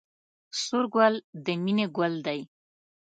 سور 0.61 0.85
ګل 0.93 1.15
د 1.45 1.47
مینې 1.63 1.85
ګل 1.97 2.13
دی 2.25 2.39